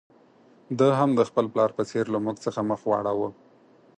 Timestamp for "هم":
0.99-1.09